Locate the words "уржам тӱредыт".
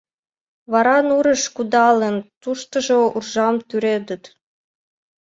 3.15-4.23